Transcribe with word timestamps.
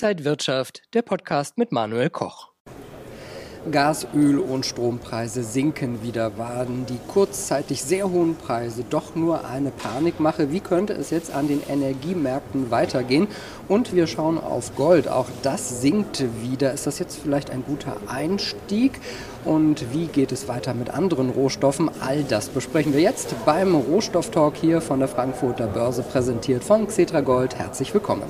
Inside 0.00 0.24
Wirtschaft, 0.24 0.82
der 0.94 1.02
Podcast 1.02 1.58
mit 1.58 1.72
Manuel 1.72 2.08
Koch. 2.08 2.52
Gas, 3.72 4.06
Öl 4.14 4.38
und 4.38 4.64
Strompreise 4.64 5.42
sinken 5.42 6.04
wieder. 6.04 6.38
Waren 6.38 6.86
die 6.86 7.00
kurzzeitig 7.08 7.82
sehr 7.82 8.08
hohen 8.08 8.36
Preise 8.36 8.84
doch 8.88 9.16
nur 9.16 9.44
eine 9.44 9.72
Panikmache? 9.72 10.52
Wie 10.52 10.60
könnte 10.60 10.92
es 10.92 11.10
jetzt 11.10 11.34
an 11.34 11.48
den 11.48 11.60
Energiemärkten 11.68 12.70
weitergehen? 12.70 13.26
Und 13.66 13.92
wir 13.92 14.06
schauen 14.06 14.38
auf 14.38 14.76
Gold. 14.76 15.08
Auch 15.08 15.26
das 15.42 15.80
sinkt 15.80 16.24
wieder. 16.42 16.72
Ist 16.72 16.86
das 16.86 17.00
jetzt 17.00 17.18
vielleicht 17.20 17.50
ein 17.50 17.64
guter 17.64 17.96
Einstieg? 18.06 19.00
Und 19.44 19.92
wie 19.92 20.06
geht 20.06 20.30
es 20.30 20.46
weiter 20.46 20.74
mit 20.74 20.90
anderen 20.90 21.30
Rohstoffen? 21.30 21.90
All 21.98 22.22
das 22.22 22.50
besprechen 22.50 22.92
wir 22.92 23.00
jetzt 23.00 23.34
beim 23.44 23.74
Rohstofftalk 23.74 24.54
hier 24.58 24.80
von 24.80 25.00
der 25.00 25.08
Frankfurter 25.08 25.66
Börse, 25.66 26.04
präsentiert 26.04 26.62
von 26.62 26.86
Xetra 26.86 27.20
Gold. 27.20 27.56
Herzlich 27.56 27.92
willkommen. 27.92 28.22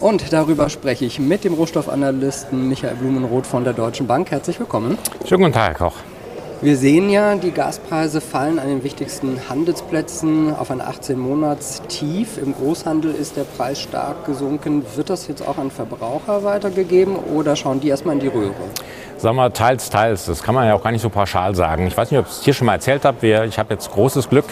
Und 0.00 0.32
darüber 0.32 0.68
spreche 0.68 1.04
ich 1.04 1.18
mit 1.18 1.42
dem 1.42 1.54
Rohstoffanalysten 1.54 2.68
Michael 2.68 2.94
Blumenroth 2.94 3.46
von 3.46 3.64
der 3.64 3.72
Deutschen 3.72 4.06
Bank. 4.06 4.30
Herzlich 4.30 4.60
willkommen. 4.60 4.96
Schönen 5.26 5.42
guten 5.42 5.54
Tag, 5.54 5.80
Herr 5.80 5.88
Koch. 5.88 5.96
Wir 6.60 6.76
sehen 6.76 7.10
ja, 7.10 7.34
die 7.34 7.50
Gaspreise 7.50 8.20
fallen 8.20 8.60
an 8.60 8.68
den 8.68 8.84
wichtigsten 8.84 9.40
Handelsplätzen 9.48 10.54
auf 10.54 10.70
ein 10.70 10.80
18-Monats-Tief. 10.80 12.38
Im 12.38 12.54
Großhandel 12.54 13.12
ist 13.12 13.36
der 13.36 13.42
Preis 13.42 13.80
stark 13.80 14.24
gesunken. 14.24 14.84
Wird 14.94 15.10
das 15.10 15.26
jetzt 15.26 15.46
auch 15.46 15.58
an 15.58 15.72
Verbraucher 15.72 16.44
weitergegeben 16.44 17.16
oder 17.16 17.56
schauen 17.56 17.80
die 17.80 17.88
erstmal 17.88 18.14
in 18.14 18.20
die 18.20 18.28
Röhre? 18.28 18.54
Sagen 19.16 19.36
wir 19.36 19.52
teils, 19.52 19.90
teils. 19.90 20.26
Das 20.26 20.44
kann 20.44 20.54
man 20.54 20.66
ja 20.66 20.74
auch 20.74 20.82
gar 20.82 20.92
nicht 20.92 21.02
so 21.02 21.10
pauschal 21.10 21.56
sagen. 21.56 21.88
Ich 21.88 21.96
weiß 21.96 22.12
nicht, 22.12 22.20
ob 22.20 22.26
ich 22.26 22.32
es 22.32 22.42
hier 22.44 22.54
schon 22.54 22.66
mal 22.66 22.74
erzählt 22.74 23.04
habe. 23.04 23.46
Ich 23.46 23.58
habe 23.58 23.74
jetzt 23.74 23.90
großes 23.90 24.28
Glück 24.28 24.46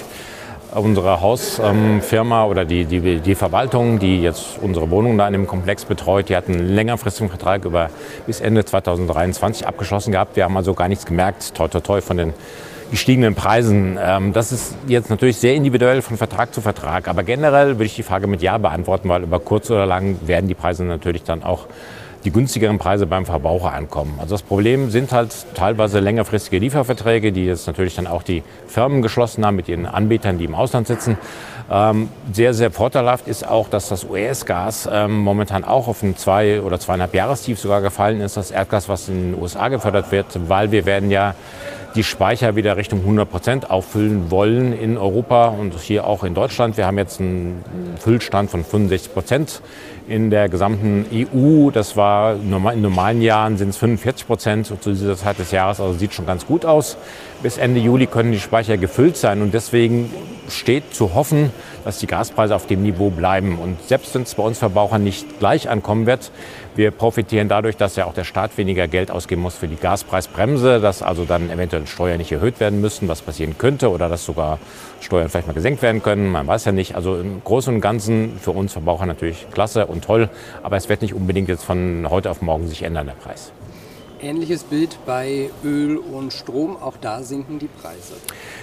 unsere 0.77 1.21
Hausfirma 1.21 2.45
oder 2.45 2.65
die, 2.65 2.85
die, 2.85 3.21
die 3.21 3.35
Verwaltung, 3.35 3.98
die 3.98 4.23
jetzt 4.23 4.59
unsere 4.60 4.91
Wohnung 4.91 5.19
da 5.19 5.27
in 5.27 5.32
dem 5.32 5.46
Komplex 5.46 5.85
betreut, 5.85 6.29
die 6.29 6.37
hat 6.37 6.49
einen 6.49 6.74
längerfristigen 6.74 7.29
Vertrag 7.29 7.65
über 7.65 7.91
bis 8.27 8.41
Ende 8.41 8.65
2023 8.65 9.66
abgeschlossen 9.66 10.13
gehabt. 10.13 10.37
Wir 10.37 10.45
haben 10.45 10.57
also 10.57 10.74
gar 10.74 10.88
nichts 10.88 11.07
gemerkt, 11.07 11.54
toi 11.54 11.69
toi 11.69 11.80
toi, 11.80 12.01
von 12.01 12.16
den 12.16 12.35
gestiegenen 12.91 13.35
Preisen. 13.35 13.99
Ähm, 14.01 14.32
das 14.32 14.52
ist 14.52 14.77
jetzt 14.87 15.10
natürlich 15.10 15.38
sehr 15.38 15.54
individuell 15.54 16.02
von 16.02 16.16
Vertrag 16.16 16.54
zu 16.54 16.60
Vertrag. 16.60 17.09
Aber 17.09 17.23
generell 17.23 17.74
würde 17.74 17.85
ich 17.85 17.97
die 17.97 18.02
Frage 18.02 18.27
mit 18.27 18.43
Ja 18.43 18.59
beantworten, 18.59 19.09
weil 19.09 19.23
über 19.23 19.41
kurz 19.41 19.71
oder 19.71 19.87
lang 19.87 20.16
werden 20.27 20.49
die 20.49 20.54
Preise 20.54 20.85
natürlich 20.85 21.24
dann 21.24 21.43
auch 21.43 21.66
die 22.27 22.32
günstigeren 22.32 22.79
Preise 22.79 23.07
beim 23.07 23.24
Verbraucher 23.24 23.73
ankommen. 23.73 24.19
Also 24.19 24.35
das 24.35 24.43
Problem 24.43 24.91
sind 24.91 25.13
halt 25.13 25.30
teilweise 25.55 26.01
längerfristige 26.01 26.59
Lieferverträge, 26.59 27.30
die 27.30 27.46
jetzt 27.46 27.69
natürlich 27.69 27.95
dann 27.95 28.09
auch 28.09 28.24
die 28.24 28.43
Firmen 28.66 29.01
geschlossen 29.01 29.46
haben 29.46 29.55
mit 29.55 29.69
ihren 29.69 29.87
Anbietern, 29.87 30.37
die 30.37 30.45
im 30.45 30.57
Ausland 30.57 30.88
sitzen. 30.88 31.16
Ähm, 31.71 32.09
sehr, 32.32 32.52
sehr 32.52 32.73
vorteilhaft 32.73 33.29
ist 33.29 33.47
auch, 33.47 33.69
dass 33.69 33.88
das 33.88 34.04
US-Gas 34.04 34.88
ähm, 34.93 35.19
momentan 35.19 35.63
auch 35.63 35.87
auf 35.87 36.02
ein 36.02 36.16
zwei- 36.16 36.60
oder 36.60 36.80
zweieinhalb 36.80 37.15
Jahrestief 37.15 37.60
sogar 37.60 37.80
gefallen 37.80 38.21
ist. 38.21 38.37
Das 38.37 38.51
Erdgas, 38.51 38.88
was 38.88 39.09
in 39.09 39.32
den 39.32 39.41
USA 39.41 39.69
gefördert 39.69 40.10
wird, 40.10 40.27
weil 40.49 40.73
wir 40.73 40.85
werden 40.85 41.13
ja 41.13 41.37
die 41.97 42.05
Speicher 42.05 42.57
wieder 42.57 42.77
Richtung 42.77 43.01
100 43.01 43.29
Prozent 43.29 43.71
auffüllen 43.71 44.30
wollen 44.30 44.73
in 44.79 44.99
Europa 44.99 45.49
und 45.49 45.75
hier 45.80 46.07
auch 46.07 46.25
in 46.25 46.35
Deutschland. 46.35 46.77
Wir 46.77 46.87
haben 46.87 46.99
jetzt 46.99 47.21
einen 47.21 47.65
Füllstand 47.99 48.51
von 48.51 48.65
65 48.65 49.15
Prozent 49.15 49.63
in 50.07 50.30
der 50.30 50.49
gesamten 50.49 51.07
EU. 51.13 51.71
Das 51.71 51.97
war 51.97 52.35
in 52.35 52.51
normalen 52.83 53.23
Jahren 53.23 53.57
sind 53.57 53.71
es 53.71 53.79
45 53.79 54.27
Prozent 54.27 54.66
zu 54.66 54.91
dieser 54.93 55.16
Zeit 55.16 55.38
des 55.38 55.51
Jahres, 55.51 55.80
also 55.80 55.99
sieht 55.99 56.13
schon 56.13 56.27
ganz 56.27 56.47
gut 56.47 56.65
aus. 56.66 56.97
Bis 57.47 57.59
Ende 57.59 57.79
Juli 57.79 58.09
können 58.09 58.33
die 58.33 58.41
Speicher 58.41 58.77
gefüllt 58.77 59.16
sein 59.16 59.41
und 59.41 59.55
deswegen 59.55 60.13
steht 60.49 60.93
zu 60.93 61.15
hoffen, 61.15 61.53
dass 61.85 62.01
die 62.01 62.09
Gaspreise 62.09 62.57
auf 62.57 62.66
dem 62.66 62.83
Niveau 62.83 63.11
bleiben. 63.11 63.61
Und 63.61 63.80
selbst 63.87 64.16
wenn 64.16 64.22
es 64.22 64.34
bei 64.34 64.43
uns 64.43 64.59
Verbrauchern 64.59 65.05
nicht 65.05 65.38
gleich 65.38 65.71
ankommen 65.71 66.06
wird, 66.06 66.33
wir 66.75 66.91
profitieren 66.91 67.49
dadurch, 67.49 67.77
dass 67.77 67.94
ja 67.94 68.06
auch 68.06 68.15
der 68.15 68.25
Staat 68.25 68.59
weniger 68.59 68.88
Geld 68.88 69.12
ausgeben 69.12 69.43
muss 69.43 69.54
für 69.54 69.69
die 69.69 69.76
Gaspreisbremse, 69.76 70.81
dass 70.81 71.03
also 71.03 71.25
dann 71.25 71.48
eventuell 71.48 71.87
Steuern 71.87 72.19
nicht 72.19 72.32
erhöht 72.32 72.59
werden 72.59 72.81
müssen, 72.81 73.06
was 73.06 73.22
passieren 73.22 73.56
könnte, 73.56 73.93
oder 73.93 74.09
dass 74.09 74.25
sogar 74.25 74.59
Steuern 75.00 75.28
vielleicht 75.28 75.47
mal 75.47 75.53
gesenkt 75.53 75.82
werden 75.82 76.03
können. 76.03 76.28
Man 76.32 76.49
weiß 76.49 76.65
ja 76.65 76.72
nicht. 76.72 76.97
Also 76.97 77.15
im 77.15 77.44
Großen 77.44 77.72
und 77.72 77.81
Ganzen 77.81 78.41
für 78.43 78.50
uns 78.50 78.72
Verbraucher 78.72 79.06
natürlich 79.06 79.47
klasse 79.53 79.87
und 79.87 80.03
toll, 80.03 80.31
aber 80.65 80.78
es 80.78 80.88
wird 80.88 81.00
nicht 81.00 81.15
unbedingt 81.15 81.49
jetzt 81.49 81.62
von 81.62 82.09
heute 82.10 82.28
auf 82.28 82.43
morgen 82.43 82.66
sich 82.66 82.82
ändern, 82.82 83.06
der 83.06 83.15
Preis. 83.15 83.53
Ähnliches 84.21 84.65
Bild 84.65 84.99
bei 85.04 85.50
Öl 85.62 85.99
und 85.99 86.32
Strom, 86.32 86.77
auch 86.77 86.94
da 87.00 87.22
sinken 87.22 87.59
die 87.59 87.69
Preise. 87.69 88.15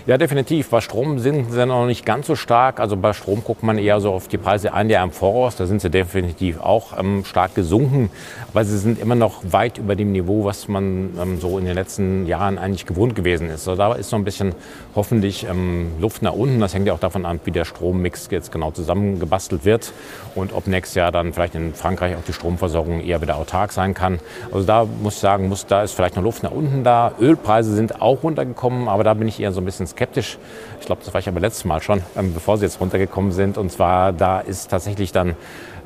Ja, 0.05 0.17
definitiv. 0.17 0.69
Bei 0.69 0.81
Strom 0.81 1.19
sinken 1.19 1.51
sie 1.51 1.65
noch 1.65 1.85
nicht 1.85 2.05
ganz 2.05 2.27
so 2.27 2.35
stark. 2.35 2.79
Also 2.79 2.97
bei 2.97 3.13
Strom 3.13 3.43
guckt 3.43 3.63
man 3.63 3.77
eher 3.77 4.01
so 4.01 4.11
auf 4.11 4.27
die 4.27 4.37
Preise 4.37 4.73
ein 4.73 4.89
Jahr 4.89 5.03
im 5.03 5.11
Voraus. 5.11 5.55
Da 5.55 5.65
sind 5.65 5.81
sie 5.81 5.89
definitiv 5.89 6.59
auch 6.59 6.97
ähm, 6.99 7.23
stark 7.23 7.55
gesunken. 7.55 8.09
Aber 8.51 8.65
sie 8.65 8.77
sind 8.77 8.99
immer 8.99 9.15
noch 9.15 9.43
weit 9.43 9.77
über 9.77 9.95
dem 9.95 10.11
Niveau, 10.11 10.43
was 10.43 10.67
man 10.67 11.17
ähm, 11.21 11.39
so 11.39 11.57
in 11.57 11.65
den 11.65 11.75
letzten 11.75 12.25
Jahren 12.25 12.57
eigentlich 12.57 12.85
gewohnt 12.85 13.15
gewesen 13.15 13.49
ist. 13.49 13.67
Also 13.67 13.75
da 13.75 13.93
ist 13.93 14.11
noch 14.11 14.19
ein 14.19 14.25
bisschen 14.25 14.53
hoffentlich 14.95 15.45
ähm, 15.49 15.91
Luft 15.99 16.21
nach 16.21 16.33
unten. 16.33 16.59
Das 16.59 16.73
hängt 16.73 16.87
ja 16.87 16.93
auch 16.93 16.99
davon 16.99 17.25
an, 17.25 17.39
wie 17.45 17.51
der 17.51 17.65
Strommix 17.65 18.27
jetzt 18.29 18.51
genau 18.51 18.71
zusammengebastelt 18.71 19.63
wird 19.65 19.93
und 20.35 20.53
ob 20.53 20.67
nächstes 20.67 20.95
Jahr 20.95 21.11
dann 21.11 21.31
vielleicht 21.31 21.55
in 21.55 21.73
Frankreich 21.73 22.15
auch 22.15 22.23
die 22.27 22.33
Stromversorgung 22.33 23.01
eher 23.01 23.21
wieder 23.21 23.37
autark 23.37 23.71
sein 23.71 23.93
kann. 23.93 24.19
Also 24.51 24.65
da 24.65 24.85
muss 25.01 25.15
ich 25.15 25.19
sagen, 25.19 25.42
sagen 25.43 25.49
muss, 25.49 25.65
da 25.65 25.83
ist 25.83 25.93
vielleicht 25.93 26.15
noch 26.15 26.23
Luft 26.23 26.43
nach 26.43 26.51
unten 26.51 26.83
da. 26.83 27.11
Ölpreise 27.19 27.73
sind 27.75 28.01
auch 28.01 28.23
runtergekommen, 28.23 28.87
aber 28.87 29.03
da 29.03 29.13
bin 29.13 29.27
ich 29.27 29.39
eher 29.39 29.51
so 29.51 29.61
ein 29.61 29.65
bisschen 29.65 29.87
skeptisch. 29.87 30.37
Ich 30.79 30.85
glaube, 30.85 31.01
das 31.03 31.13
war 31.13 31.19
ich 31.19 31.27
aber 31.27 31.39
letztes 31.39 31.65
Mal 31.65 31.81
schon, 31.81 32.01
ähm, 32.15 32.33
bevor 32.33 32.57
sie 32.57 32.65
jetzt 32.65 32.79
runtergekommen 32.79 33.31
sind. 33.31 33.57
Und 33.57 33.71
zwar, 33.71 34.13
da 34.13 34.39
ist 34.39 34.69
tatsächlich 34.71 35.11
dann 35.11 35.35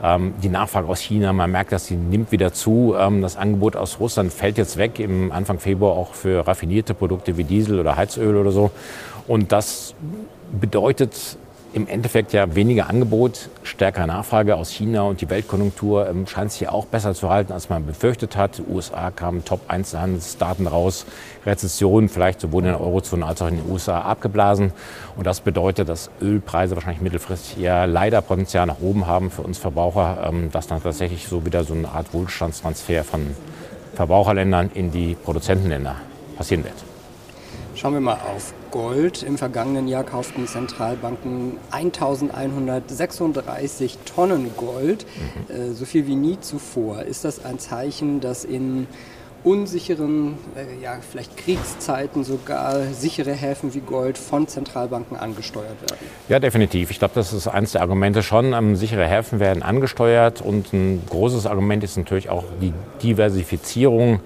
ähm, 0.04 0.34
die 0.44 0.50
Nachfrage 0.50 0.88
aus 0.88 1.00
China, 1.00 1.34
man 1.34 1.52
merkt, 1.52 1.72
dass 1.72 1.88
sie 1.88 1.96
nimmt 1.96 2.32
wieder 2.32 2.54
zu. 2.54 2.96
Ähm, 2.98 3.22
das 3.22 3.36
Angebot 3.36 3.76
aus 3.76 4.00
Russland 4.00 4.32
fällt 4.32 4.58
jetzt 4.58 4.78
weg, 4.78 5.00
im 5.00 5.32
Anfang 5.32 5.60
Februar 5.60 5.94
auch 5.94 6.14
für 6.14 6.48
raffinierte 6.48 6.94
Produkte 6.94 7.38
wie 7.38 7.44
Diesel 7.44 7.80
oder 7.80 7.96
Heizöl 7.96 8.36
oder 8.36 8.52
so. 8.52 8.72
Und 9.28 9.52
das 9.52 9.96
bedeutet 10.52 11.38
im 11.74 11.88
Endeffekt 11.88 12.34
ja 12.34 12.56
weniger 12.56 12.90
Angebot, 12.90 13.50
stärkere 13.64 14.08
Nachfrage 14.08 14.56
aus 14.56 14.72
China 14.72 15.04
und 15.04 15.22
die 15.22 15.30
Weltkonjunktur 15.30 16.08
ähm, 16.08 16.26
scheint 16.26 16.52
sich 16.52 16.62
ja 16.62 16.72
auch 16.72 16.86
besser 16.86 17.14
zu 17.14 17.30
halten, 17.30 17.52
als 17.54 17.70
man 17.70 17.86
befürchtet 17.86 18.36
hat. 18.36 18.62
USA 18.70 19.12
kamen 19.12 19.46
Top-Einzelhandelsdaten 19.46 20.68
raus, 20.68 21.06
Rezession 21.46 22.10
vielleicht 22.10 22.42
sowohl 22.42 22.64
in 22.64 22.70
der 22.70 22.82
Eurozone 22.82 23.26
als 23.26 23.42
auch 23.42 23.48
in 23.48 23.58
den 23.58 23.72
USA 23.72 24.02
abgeblasen. 24.02 24.72
Und 25.16 25.28
das 25.28 25.42
bedeutet, 25.42 25.90
dass 25.90 26.10
Ölpreise 26.22 26.76
wahrscheinlich 26.76 27.02
mittelfristig 27.02 27.64
eher 27.64 27.86
leider 27.88 28.22
Potenzial 28.22 28.66
nach 28.66 28.80
oben 28.82 29.08
haben 29.08 29.30
für 29.30 29.42
uns 29.42 29.58
Verbraucher, 29.58 30.26
ähm, 30.28 30.52
dass 30.52 30.68
dann 30.68 30.82
tatsächlich 30.82 31.28
so 31.28 31.46
wieder 31.46 31.64
so 31.64 31.74
eine 31.74 31.90
Art 31.90 32.14
Wohlstandstransfer 32.14 33.04
von 33.04 33.36
Verbraucherländern 33.96 34.72
in 34.74 34.92
die 34.92 35.16
Produzentenländer 35.16 35.96
passieren 36.38 36.64
wird. 36.64 36.97
Schauen 37.88 37.94
wir 37.94 38.02
mal 38.02 38.20
auf 38.36 38.54
Gold. 38.70 39.24
Im 39.24 39.38
vergangenen 39.38 39.88
Jahr 39.88 40.04
kauften 40.04 40.46
Zentralbanken 40.46 41.56
1136 41.72 44.00
Tonnen 44.00 44.52
Gold, 44.58 45.06
mhm. 45.48 45.56
äh, 45.56 45.72
so 45.72 45.86
viel 45.86 46.06
wie 46.06 46.18
nie 46.18 46.38
zuvor. 46.38 47.04
Ist 47.04 47.24
das 47.24 47.46
ein 47.46 47.60
Zeichen, 47.60 48.20
dass 48.20 48.44
in 48.44 48.88
unsicheren, 49.48 50.34
äh, 50.56 50.84
ja, 50.84 50.98
vielleicht 51.10 51.38
Kriegszeiten 51.38 52.26
sogar 52.26 52.82
sichere 52.92 53.32
Häfen 53.32 53.74
wie 53.74 53.80
Gold 53.80 54.18
von 54.18 54.48
Zentralbanken 54.48 55.16
angesteuert 55.16 55.82
werden? 55.82 56.06
Ja, 56.28 56.40
definitiv. 56.40 56.92
Ich 56.92 57.00
glaube, 57.00 57.14
das 57.16 57.32
ist 57.32 57.48
eines 57.48 57.72
der 57.72 57.82
Argumente 57.82 58.24
schon. 58.24 58.52
Ähm, 58.52 58.76
sichere 58.76 59.06
Häfen 59.06 59.40
werden 59.40 59.64
angesteuert 59.64 60.42
und 60.42 60.74
ein 60.74 61.02
großes 61.10 61.46
Argument 61.46 61.84
ist 61.84 61.96
natürlich 61.98 62.30
auch 62.30 62.44
die 62.62 62.74
Diversifizierung 63.02 64.20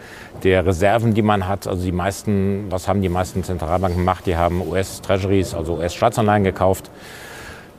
der 0.44 0.66
Reserven, 0.66 1.14
die 1.14 1.22
man 1.22 1.48
hat. 1.48 1.68
Also 1.68 1.84
die 1.84 1.92
meisten, 1.92 2.66
was 2.72 2.88
haben 2.88 3.04
die 3.04 3.10
meisten 3.10 3.44
Zentralbanken 3.44 4.00
gemacht? 4.00 4.26
Die 4.26 4.36
haben 4.36 4.68
US-Treasuries, 4.68 5.54
also 5.54 5.76
US-Staatsanleihen 5.76 6.44
gekauft 6.44 6.90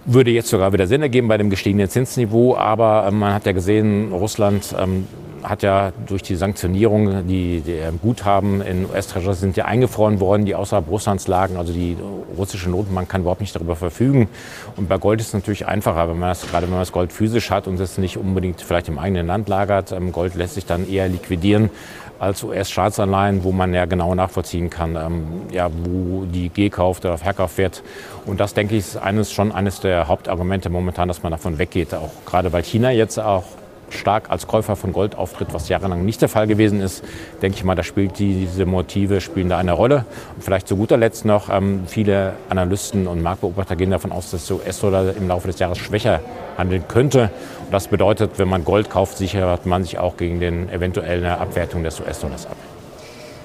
würde 0.04 0.30
jetzt 0.30 0.48
sogar 0.48 0.72
wieder 0.72 0.86
Sinn 0.86 1.02
ergeben 1.02 1.28
bei 1.28 1.38
dem 1.38 1.50
gestiegenen 1.50 1.88
Zinsniveau. 1.88 2.56
Aber 2.56 3.06
ähm, 3.08 3.18
man 3.18 3.34
hat 3.34 3.46
ja 3.46 3.52
gesehen, 3.52 4.12
Russland 4.12 4.74
ähm, 4.78 5.06
hat 5.42 5.62
ja 5.62 5.92
durch 6.06 6.22
die 6.22 6.36
Sanktionierung, 6.36 7.26
die, 7.26 7.60
die 7.60 7.80
Guthaben 8.00 8.60
in 8.60 8.84
US-Treasury 8.86 9.34
sind 9.34 9.56
ja 9.56 9.64
eingefroren 9.64 10.20
worden, 10.20 10.44
die 10.44 10.54
außerhalb 10.54 10.88
Russlands 10.88 11.26
lagen. 11.26 11.56
Also 11.56 11.72
die 11.72 11.96
russische 12.36 12.70
Notenbank 12.70 13.08
kann 13.08 13.22
überhaupt 13.22 13.40
nicht 13.40 13.54
darüber 13.54 13.76
verfügen. 13.76 14.28
Und 14.76 14.88
bei 14.88 14.98
Gold 14.98 15.20
ist 15.20 15.28
es 15.28 15.34
natürlich 15.34 15.66
einfacher, 15.66 16.08
wenn 16.08 16.18
man 16.18 16.30
das, 16.30 16.48
gerade 16.48 16.64
wenn 16.64 16.72
man 16.72 16.80
das 16.80 16.92
Gold 16.92 17.12
physisch 17.12 17.50
hat 17.50 17.66
und 17.66 17.78
es 17.80 17.98
nicht 17.98 18.16
unbedingt 18.16 18.60
vielleicht 18.60 18.88
im 18.88 18.98
eigenen 18.98 19.26
Land 19.26 19.48
lagert. 19.48 19.92
Ähm, 19.92 20.12
Gold 20.12 20.34
lässt 20.34 20.54
sich 20.54 20.66
dann 20.66 20.88
eher 20.88 21.08
liquidieren 21.08 21.70
als 22.22 22.44
US-Staatsanleihen, 22.44 23.42
wo 23.42 23.50
man 23.50 23.74
ja 23.74 23.84
genau 23.84 24.14
nachvollziehen 24.14 24.70
kann, 24.70 24.94
ähm, 24.94 25.24
ja, 25.50 25.68
wo 25.72 26.24
die 26.24 26.50
gekauft 26.50 27.04
oder 27.04 27.18
verkauft 27.18 27.58
wird. 27.58 27.82
Und 28.26 28.38
das, 28.38 28.54
denke 28.54 28.76
ich, 28.76 28.86
ist 28.86 28.96
eines, 28.96 29.32
schon 29.32 29.50
eines 29.50 29.80
der 29.80 30.06
Hauptargumente 30.06 30.70
momentan, 30.70 31.08
dass 31.08 31.24
man 31.24 31.32
davon 31.32 31.58
weggeht. 31.58 31.92
Auch 31.94 32.12
gerade 32.24 32.52
weil 32.52 32.62
China 32.62 32.92
jetzt 32.92 33.18
auch 33.18 33.42
stark 33.92 34.30
als 34.30 34.46
Käufer 34.46 34.76
von 34.76 34.92
Gold 34.92 35.16
auftritt, 35.16 35.48
was 35.52 35.68
jahrelang 35.68 36.04
nicht 36.04 36.20
der 36.20 36.28
Fall 36.28 36.46
gewesen 36.46 36.80
ist, 36.80 37.04
denke 37.40 37.58
ich 37.58 37.64
mal, 37.64 37.74
da 37.74 37.82
spielt 37.82 38.18
diese 38.18 38.66
Motive 38.66 39.20
spielen 39.20 39.48
da 39.48 39.58
eine 39.58 39.72
Rolle. 39.72 40.04
Und 40.34 40.42
vielleicht 40.42 40.68
zu 40.68 40.76
guter 40.76 40.96
Letzt 40.96 41.24
noch, 41.24 41.48
ähm, 41.48 41.82
viele 41.86 42.34
Analysten 42.48 43.06
und 43.06 43.22
Marktbeobachter 43.22 43.76
gehen 43.76 43.90
davon 43.90 44.12
aus, 44.12 44.30
dass 44.30 44.46
der 44.46 44.56
US-Dollar 44.56 45.16
im 45.16 45.28
Laufe 45.28 45.48
des 45.48 45.58
Jahres 45.58 45.78
schwächer 45.78 46.20
handeln 46.56 46.84
könnte. 46.88 47.30
Und 47.64 47.72
das 47.72 47.88
bedeutet, 47.88 48.38
wenn 48.38 48.48
man 48.48 48.64
Gold 48.64 48.90
kauft, 48.90 49.18
sichert 49.18 49.66
man 49.66 49.84
sich 49.84 49.98
auch 49.98 50.16
gegen 50.16 50.40
den 50.40 50.68
eventuellen 50.68 51.24
Abwertung 51.24 51.82
des 51.82 52.00
US-Dollars 52.00 52.46
ab. 52.46 52.56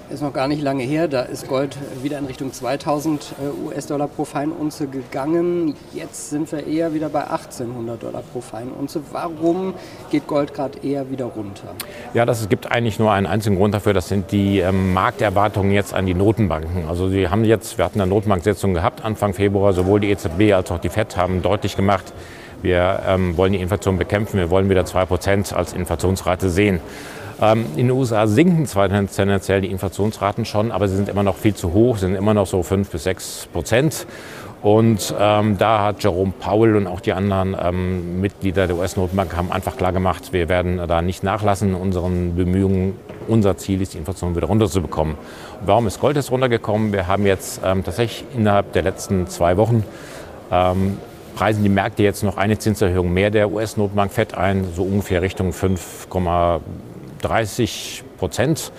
Ist 0.09 0.21
noch 0.21 0.31
gar 0.31 0.47
nicht 0.47 0.61
lange 0.61 0.83
her, 0.83 1.09
da 1.09 1.23
ist 1.23 1.49
Gold 1.49 1.77
wieder 2.01 2.17
in 2.17 2.25
Richtung 2.27 2.53
2000 2.53 3.35
äh, 3.41 3.67
US-Dollar 3.67 4.07
pro 4.07 4.23
Feinunze 4.23 4.87
gegangen. 4.87 5.75
Jetzt 5.93 6.29
sind 6.29 6.49
wir 6.53 6.65
eher 6.65 6.93
wieder 6.93 7.09
bei 7.09 7.25
1800 7.29 8.01
Dollar 8.01 8.23
pro 8.31 8.39
Feinunze. 8.39 9.01
Warum 9.11 9.73
geht 10.09 10.25
Gold 10.25 10.53
gerade 10.53 10.79
eher 10.79 11.11
wieder 11.11 11.25
runter? 11.25 11.75
Ja, 12.13 12.25
das 12.25 12.47
gibt 12.47 12.71
eigentlich 12.71 12.99
nur 12.99 13.11
einen 13.11 13.25
einzigen 13.25 13.57
Grund 13.57 13.73
dafür. 13.73 13.93
Das 13.93 14.07
sind 14.07 14.31
die 14.31 14.59
ähm, 14.59 14.93
Markterwartungen 14.93 15.73
jetzt 15.73 15.93
an 15.93 16.05
die 16.05 16.13
Notenbanken. 16.13 16.87
Also 16.87 17.09
sie 17.09 17.27
haben 17.27 17.43
jetzt, 17.43 17.77
wir 17.77 17.83
hatten 17.83 17.99
eine 17.99 18.09
Notenbanksetzung 18.09 18.73
gehabt 18.73 19.03
Anfang 19.03 19.33
Februar, 19.33 19.73
sowohl 19.73 19.99
die 19.99 20.09
EZB 20.09 20.53
als 20.53 20.71
auch 20.71 20.79
die 20.79 20.89
FED 20.89 21.17
haben 21.17 21.41
deutlich 21.41 21.75
gemacht, 21.75 22.13
wir 22.61 23.03
ähm, 23.05 23.35
wollen 23.35 23.53
die 23.53 23.59
Inflation 23.59 23.97
bekämpfen, 23.97 24.39
wir 24.39 24.49
wollen 24.49 24.69
wieder 24.69 24.83
2% 24.83 25.53
als 25.53 25.73
Inflationsrate 25.73 26.49
sehen. 26.49 26.79
Ähm, 27.41 27.65
in 27.75 27.87
den 27.87 27.91
USA 27.91 28.25
sinken 28.25 28.65
zwar 28.65 28.89
tendenziell 28.89 29.61
die 29.61 29.69
Inflationsraten 29.69 30.45
schon, 30.45 30.71
aber 30.71 30.87
sie 30.87 30.95
sind 30.95 31.09
immer 31.09 31.23
noch 31.23 31.37
viel 31.37 31.53
zu 31.53 31.73
hoch, 31.73 31.97
sind 31.97 32.15
immer 32.15 32.33
noch 32.33 32.47
so 32.47 32.63
5 32.63 32.89
bis 32.89 33.03
6 33.03 33.49
Prozent. 33.53 34.07
Und 34.63 35.13
ähm, 35.19 35.57
da 35.59 35.83
hat 35.83 36.03
Jerome 36.03 36.33
Powell 36.39 36.75
und 36.75 36.87
auch 36.87 36.99
die 36.99 37.13
anderen 37.13 37.55
ähm, 37.61 38.21
Mitglieder 38.21 38.65
der 38.65 38.75
US-Notenbank 38.75 39.35
haben 39.35 39.51
einfach 39.51 39.77
klar 39.77 39.93
gemacht, 39.93 40.33
wir 40.33 40.49
werden 40.49 40.81
da 40.87 41.03
nicht 41.03 41.23
nachlassen 41.23 41.69
in 41.69 41.75
unseren 41.75 42.35
Bemühungen. 42.35 42.95
Unser 43.27 43.57
Ziel 43.57 43.81
ist, 43.81 43.93
die 43.93 43.99
Inflation 43.99 44.35
wieder 44.35 44.47
runterzubekommen. 44.47 45.15
Warum 45.65 45.85
ist 45.85 45.99
Gold 45.99 46.15
jetzt 46.15 46.31
runtergekommen? 46.31 46.91
Wir 46.91 47.07
haben 47.07 47.25
jetzt 47.25 47.61
ähm, 47.63 47.83
tatsächlich 47.83 48.25
innerhalb 48.35 48.71
der 48.73 48.81
letzten 48.81 49.27
zwei 49.27 49.57
Wochen 49.57 49.83
ähm, 50.51 50.97
preisen 51.35 51.61
die 51.61 51.69
Märkte 51.69 52.01
jetzt 52.01 52.23
noch 52.23 52.37
eine 52.37 52.57
Zinserhöhung 52.57 53.13
mehr 53.13 53.29
der 53.29 53.51
US-Notenbank 53.51 54.11
FED 54.11 54.35
ein, 54.35 54.65
so 54.75 54.83
ungefähr 54.83 55.21
Richtung 55.21 55.53
5, 55.53 56.09
30 57.21 58.03
Prozent. 58.17 58.71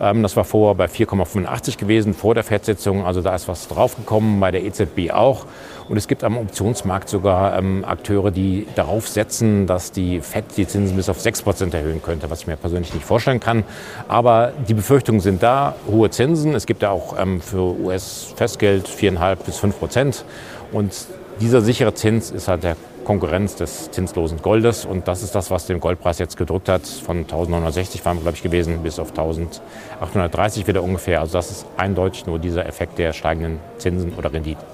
Ähm, 0.00 0.22
das 0.22 0.36
war 0.36 0.44
vorher 0.44 0.74
bei 0.74 0.86
4,85 0.86 1.78
gewesen 1.78 2.14
vor 2.14 2.34
der 2.34 2.44
FED-Sitzung. 2.44 3.04
Also 3.04 3.22
da 3.22 3.34
ist 3.34 3.48
was 3.48 3.68
draufgekommen, 3.68 4.40
bei 4.40 4.50
der 4.50 4.64
EZB 4.64 5.10
auch. 5.12 5.46
Und 5.88 5.96
es 5.96 6.08
gibt 6.08 6.24
am 6.24 6.38
Optionsmarkt 6.38 7.08
sogar 7.08 7.58
ähm, 7.58 7.84
Akteure, 7.84 8.30
die 8.30 8.66
darauf 8.74 9.08
setzen, 9.08 9.66
dass 9.66 9.92
die 9.92 10.20
FED 10.20 10.56
die 10.56 10.66
Zinsen 10.66 10.96
bis 10.96 11.08
auf 11.08 11.20
6 11.20 11.42
Prozent 11.42 11.74
erhöhen 11.74 12.02
könnte, 12.02 12.30
was 12.30 12.40
ich 12.40 12.46
mir 12.46 12.56
persönlich 12.56 12.94
nicht 12.94 13.04
vorstellen 13.04 13.40
kann. 13.40 13.64
Aber 14.08 14.52
die 14.68 14.74
Befürchtungen 14.74 15.20
sind 15.20 15.42
da, 15.42 15.74
hohe 15.90 16.10
Zinsen. 16.10 16.54
Es 16.54 16.66
gibt 16.66 16.82
ja 16.82 16.90
auch 16.90 17.18
ähm, 17.18 17.40
für 17.40 17.78
US-Festgeld 17.78 18.88
4,5 18.88 19.36
bis 19.44 19.58
5 19.58 19.78
Prozent. 19.78 20.24
Und 20.72 20.92
dieser 21.40 21.60
sichere 21.60 21.94
Zins 21.94 22.30
ist 22.30 22.48
halt 22.48 22.62
der 22.64 22.76
Konkurrenz 23.04 23.56
des 23.56 23.90
zinslosen 23.90 24.38
Goldes. 24.42 24.84
Und 24.84 25.08
das 25.08 25.22
ist 25.22 25.34
das, 25.34 25.50
was 25.50 25.66
den 25.66 25.80
Goldpreis 25.80 26.18
jetzt 26.18 26.36
gedrückt 26.36 26.68
hat. 26.68 26.86
Von 26.86 27.18
1960 27.18 28.04
waren 28.04 28.18
wir, 28.18 28.22
glaube 28.22 28.36
ich, 28.36 28.42
gewesen, 28.42 28.82
bis 28.82 28.98
auf 28.98 29.10
1830 29.10 30.66
wieder 30.66 30.82
ungefähr. 30.82 31.20
Also 31.20 31.34
das 31.34 31.50
ist 31.50 31.66
eindeutig 31.76 32.26
nur 32.26 32.38
dieser 32.38 32.66
Effekt 32.66 32.98
der 32.98 33.12
steigenden 33.12 33.58
Zinsen 33.78 34.14
oder 34.14 34.32
Renditen. 34.32 34.64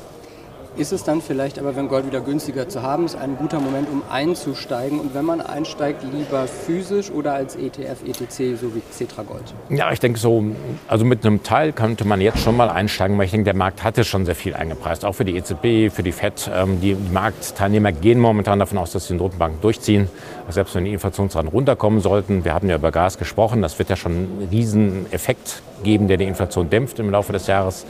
Ist 0.77 0.93
es 0.93 1.03
dann 1.03 1.21
vielleicht 1.21 1.59
aber, 1.59 1.75
wenn 1.75 1.89
Gold 1.89 2.07
wieder 2.07 2.21
günstiger 2.21 2.69
zu 2.69 2.83
haben 2.83 3.05
ist, 3.05 3.17
ein 3.17 3.37
guter 3.37 3.59
Moment, 3.59 3.89
um 3.91 4.03
einzusteigen? 4.11 5.01
Und 5.01 5.15
wenn 5.15 5.25
man 5.25 5.41
einsteigt, 5.41 6.05
lieber 6.13 6.47
physisch 6.47 7.11
oder 7.11 7.35
als 7.35 7.57
ETF, 7.57 8.03
ETC, 8.07 8.57
so 8.59 8.75
wie 8.75 8.83
Cetra 8.93 9.23
Gold? 9.23 9.55
Ja, 9.71 9.91
ich 9.91 9.99
denke 9.99 10.19
so, 10.19 10.45
also 10.87 11.05
mit 11.05 11.27
einem 11.27 11.43
Teil 11.43 11.73
könnte 11.73 12.07
man 12.07 12.21
jetzt 12.21 12.41
schon 12.41 12.57
mal 12.57 12.69
einsteigen, 12.69 13.19
weil 13.19 13.25
ich 13.25 13.33
denke, 13.33 13.45
der 13.45 13.57
Markt 13.57 13.83
hatte 13.83 14.05
schon 14.05 14.25
sehr 14.25 14.37
viel 14.37 14.55
eingepreist, 14.55 15.05
auch 15.05 15.15
für 15.15 15.25
die 15.25 15.37
EZB, 15.37 15.93
für 15.93 16.03
die 16.03 16.13
FED. 16.13 16.51
Ähm, 16.55 16.81
die 16.81 16.95
Marktteilnehmer 16.95 17.91
gehen 17.91 18.21
momentan 18.21 18.59
davon 18.59 18.79
aus, 18.79 18.93
dass 18.93 19.09
die 19.09 19.15
Notenbanken 19.15 19.61
durchziehen, 19.61 20.09
selbst 20.49 20.75
wenn 20.75 20.85
die 20.85 20.93
Inflationsraten 20.93 21.49
runterkommen 21.49 22.01
sollten. 22.01 22.45
Wir 22.45 22.55
hatten 22.55 22.69
ja 22.69 22.77
über 22.77 22.93
Gas 22.93 23.19
gesprochen, 23.19 23.63
das 23.63 23.79
wird 23.79 23.91
ja 23.91 23.97
schon 23.97 24.13
einen 24.13 24.49
riesen 24.51 25.11
Effekt 25.13 25.63
geben, 25.83 26.09
der 26.09 26.19
die 26.19 26.25
Inflation 26.25 26.71
dämpft 26.71 26.99
im 27.01 27.11
Laufe 27.11 27.33
des 27.33 27.47
Jahres. 27.47 27.85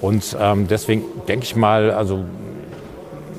Und 0.00 0.36
ähm, 0.40 0.68
deswegen 0.68 1.04
denke 1.26 1.44
ich 1.44 1.56
mal, 1.56 1.90
also 1.90 2.24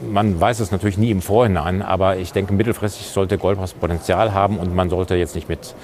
man 0.09 0.39
weiß 0.39 0.59
es 0.59 0.71
natürlich 0.71 0.97
nie 0.97 1.11
im 1.11 1.21
Vorhinein, 1.21 1.81
aber 1.81 2.17
ich 2.17 2.31
denke, 2.31 2.53
mittelfristig 2.53 3.07
sollte 3.07 3.37
Goldpreis 3.37 3.73
Potenzial 3.73 4.33
haben 4.33 4.57
und 4.57 4.73
man 4.75 4.89
sollte 4.89 5.15
jetzt 5.15 5.35
nicht 5.35 5.49
mit 5.49 5.75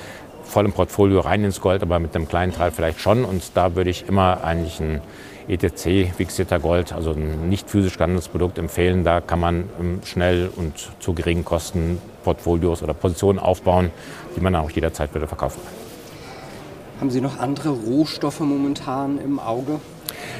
vollem 0.43 0.71
Portfolio 0.71 1.19
rein 1.19 1.43
ins 1.43 1.61
Gold, 1.61 1.81
aber 1.81 1.99
mit 1.99 2.15
einem 2.15 2.27
kleinen 2.27 2.53
Teil 2.53 2.71
vielleicht 2.71 2.99
schon. 2.99 3.25
Und 3.25 3.43
da 3.55 3.75
würde 3.75 3.89
ich 3.89 4.07
immer 4.07 4.43
eigentlich 4.43 4.79
ein 4.79 5.01
ETC, 5.47 6.17
Vixita 6.17 6.57
Gold, 6.57 6.93
also 6.93 7.11
ein 7.11 7.49
nicht 7.49 7.69
physisch 7.69 7.97
gehandeltes 7.97 8.29
Produkt 8.29 8.57
empfehlen. 8.57 9.03
Da 9.03 9.21
kann 9.21 9.39
man 9.39 9.69
ähm, 9.79 10.01
schnell 10.03 10.49
und 10.55 10.73
zu 10.99 11.13
geringen 11.13 11.45
Kosten 11.45 11.99
Portfolios 12.23 12.81
oder 12.81 12.93
Positionen 12.93 13.39
aufbauen, 13.39 13.91
die 14.35 14.41
man 14.41 14.55
auch 14.55 14.71
jederzeit 14.71 15.13
wieder 15.13 15.27
verkaufen 15.27 15.61
kann. 15.63 17.01
Haben 17.01 17.09
Sie 17.11 17.21
noch 17.21 17.39
andere 17.39 17.69
Rohstoffe 17.69 18.39
momentan 18.39 19.19
im 19.19 19.39
Auge? 19.39 19.79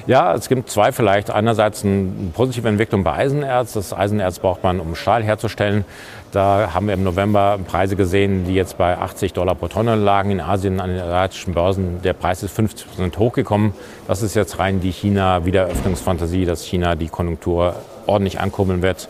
Ja, 0.07 0.33
es 0.33 0.50
gibt 0.50 0.69
zwei 0.69 0.91
vielleicht. 0.91 1.31
Einerseits 1.31 1.83
eine 1.83 2.31
positive 2.33 2.67
Entwicklung 2.67 3.03
bei 3.03 3.13
Eisenerz. 3.13 3.73
Das 3.73 3.94
Eisenerz 3.94 4.39
braucht 4.39 4.63
man, 4.63 4.79
um 4.79 4.95
Stahl 4.95 5.23
herzustellen. 5.23 5.85
Da 6.31 6.71
haben 6.73 6.88
wir 6.88 6.94
im 6.95 7.03
November 7.03 7.57
Preise 7.65 7.95
gesehen, 7.95 8.45
die 8.45 8.56
jetzt 8.56 8.77
bei 8.77 8.97
80 8.97 9.33
Dollar 9.33 9.56
pro 9.56 9.67
Tonne 9.67 9.95
lagen. 9.95 10.31
In 10.31 10.41
Asien 10.41 10.79
an 10.79 10.89
den 10.89 11.00
asiatischen 11.00 11.53
Börsen 11.53 12.01
der 12.01 12.13
Preis 12.13 12.44
ist 12.44 12.56
50 12.56 12.88
Prozent 12.88 13.17
hochgekommen. 13.17 13.73
Das 14.07 14.21
ist 14.21 14.35
jetzt 14.35 14.59
rein 14.59 14.81
die 14.81 14.91
China-Wiedereröffnungsfantasie, 14.91 16.45
dass 16.45 16.65
China 16.65 16.95
die 16.95 17.07
Konjunktur 17.07 17.75
ordentlich 18.06 18.39
ankurbeln 18.39 18.81
wird. 18.81 19.07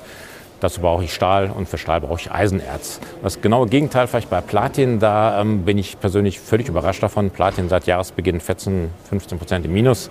Dazu 0.59 0.81
brauche 0.81 1.03
ich 1.03 1.13
Stahl 1.13 1.51
und 1.55 1.67
für 1.67 1.77
Stahl 1.77 2.01
brauche 2.01 2.19
ich 2.19 2.31
Eisenerz. 2.31 2.99
Das 3.21 3.41
genaue 3.41 3.67
Gegenteil 3.67 4.07
vielleicht 4.07 4.29
bei 4.29 4.41
Platin, 4.41 4.99
da 4.99 5.41
ähm, 5.41 5.63
bin 5.63 5.77
ich 5.77 5.99
persönlich 5.99 6.39
völlig 6.39 6.69
überrascht 6.69 7.03
davon. 7.03 7.29
Platin 7.29 7.69
seit 7.69 7.87
Jahresbeginn 7.87 8.39
14, 8.39 8.89
15 9.09 9.37
Prozent 9.37 9.65
im 9.65 9.73
Minus. 9.73 10.09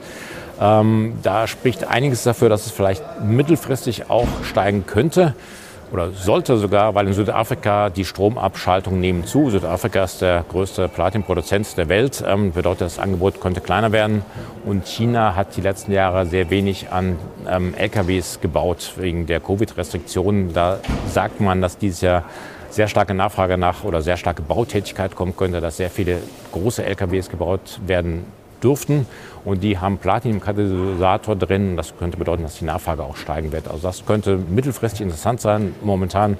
Ähm, 0.60 1.14
da 1.22 1.46
spricht 1.46 1.88
einiges 1.88 2.22
dafür, 2.22 2.48
dass 2.48 2.66
es 2.66 2.72
vielleicht 2.72 3.02
mittelfristig 3.22 4.10
auch 4.10 4.28
steigen 4.44 4.86
könnte 4.86 5.34
oder 5.94 6.10
sollte 6.10 6.56
sogar, 6.56 6.96
weil 6.96 7.06
in 7.06 7.12
Südafrika 7.12 7.88
die 7.88 8.04
Stromabschaltungen 8.04 9.00
nehmen 9.00 9.24
zu. 9.24 9.50
Südafrika 9.50 10.02
ist 10.02 10.20
der 10.22 10.44
größte 10.48 10.88
Platinproduzent 10.88 11.78
der 11.78 11.88
Welt, 11.88 12.22
ähm, 12.26 12.50
bedeutet, 12.50 12.80
das 12.80 12.98
Angebot 12.98 13.40
könnte 13.40 13.60
kleiner 13.60 13.92
werden. 13.92 14.22
Und 14.64 14.88
China 14.88 15.36
hat 15.36 15.56
die 15.56 15.60
letzten 15.60 15.92
Jahre 15.92 16.26
sehr 16.26 16.50
wenig 16.50 16.90
an 16.90 17.16
ähm, 17.48 17.74
LKWs 17.74 18.40
gebaut 18.40 18.94
wegen 18.96 19.26
der 19.26 19.38
Covid-Restriktionen. 19.38 20.52
Da 20.52 20.80
sagt 21.08 21.40
man, 21.40 21.62
dass 21.62 21.78
dieses 21.78 22.00
Jahr 22.00 22.24
sehr 22.70 22.88
starke 22.88 23.14
Nachfrage 23.14 23.56
nach 23.56 23.84
oder 23.84 24.02
sehr 24.02 24.16
starke 24.16 24.42
Bautätigkeit 24.42 25.14
kommen 25.14 25.36
könnte, 25.36 25.60
dass 25.60 25.76
sehr 25.76 25.90
viele 25.90 26.18
große 26.50 26.84
LKWs 26.84 27.30
gebaut 27.30 27.78
werden 27.86 28.24
durften. 28.60 29.06
Und 29.44 29.62
die 29.62 29.78
haben 29.78 29.98
Platin 29.98 30.32
im 30.32 30.40
Katalysator 30.40 31.36
drin. 31.36 31.76
Das 31.76 31.96
könnte 31.98 32.16
bedeuten, 32.16 32.42
dass 32.42 32.58
die 32.58 32.64
Nachfrage 32.64 33.02
auch 33.02 33.16
steigen 33.16 33.52
wird. 33.52 33.68
Also 33.68 33.86
das 33.86 34.06
könnte 34.06 34.36
mittelfristig 34.36 35.02
interessant 35.02 35.40
sein. 35.40 35.74
Momentan 35.82 36.38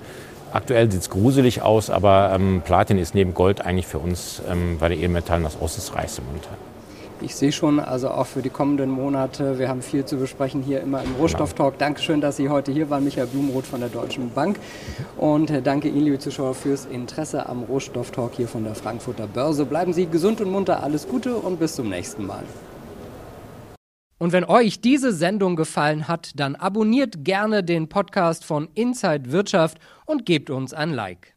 Aktuell 0.55 0.89
sieht 0.89 1.01
es 1.01 1.11
gruselig 1.11 1.63
aus, 1.63 1.91
aber 1.91 2.31
ähm, 2.33 2.63
Platin 2.65 2.97
ist 2.97 3.13
neben 3.13 3.35
Gold 3.35 3.61
eigentlich 3.61 3.89
für 3.89 3.99
uns 3.99 4.41
ähm, 4.49 4.79
bei 4.79 4.89
den 4.89 4.99
Edelmetallen 4.99 5.43
das 5.43 5.61
aussichtsreichste 5.61 6.23
momentan. 6.23 6.55
Ich 7.25 7.37
sehe 7.37 7.53
schon, 7.53 7.81
also 7.81 8.11
auch 8.11 8.27
für 8.27 8.43
die 8.43 8.51
kommenden 8.51 8.91
Monate, 8.91 9.59
wir 9.59 9.71
haben 9.71 9.81
viel 9.81 10.05
zu 10.05 10.19
besprechen 10.19 10.63
hier 10.63 10.83
immer 10.83 11.03
im 11.03 11.15
Rohstofftalk. 11.15 11.79
Dankeschön, 11.79 12.21
dass 12.21 12.37
Sie 12.37 12.51
heute 12.51 12.71
hier 12.71 12.91
waren, 12.91 13.03
Michael 13.03 13.29
Blumroth 13.29 13.65
von 13.65 13.81
der 13.81 13.89
Deutschen 13.89 14.29
Bank. 14.29 14.59
Und 15.17 15.49
äh, 15.49 15.63
danke 15.63 15.89
Ihnen, 15.89 16.05
liebe 16.05 16.19
Zuschauer, 16.19 16.55
fürs 16.55 16.85
Interesse 16.85 17.49
am 17.49 17.63
Rohstofftalk 17.63 18.35
hier 18.35 18.47
von 18.47 18.65
der 18.65 18.75
Frankfurter 18.75 19.27
Börse. 19.27 19.65
Bleiben 19.65 19.95
Sie 19.95 20.05
gesund 20.05 20.43
und 20.43 20.51
munter, 20.51 20.83
alles 20.83 21.09
Gute 21.09 21.37
und 21.37 21.59
bis 21.59 21.77
zum 21.77 21.89
nächsten 21.89 22.27
Mal. 22.27 22.45
Und 24.19 24.33
wenn 24.33 24.45
euch 24.45 24.83
diese 24.83 25.11
Sendung 25.11 25.57
gefallen 25.57 26.09
hat, 26.09 26.33
dann 26.37 26.57
abonniert 26.57 27.25
gerne 27.25 27.65
den 27.65 27.89
Podcast 27.89 28.45
von 28.45 28.69
Inside 28.75 29.33
Wirtschaft 29.33 29.79
und 30.05 30.27
gebt 30.27 30.51
uns 30.51 30.75
ein 30.75 30.93
Like. 30.93 31.34